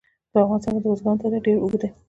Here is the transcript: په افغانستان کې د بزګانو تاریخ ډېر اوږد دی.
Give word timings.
په 0.31 0.37
افغانستان 0.43 0.73
کې 0.75 0.81
د 0.81 0.85
بزګانو 0.91 1.21
تاریخ 1.21 1.41
ډېر 1.47 1.57
اوږد 1.61 1.79
دی. 1.81 1.89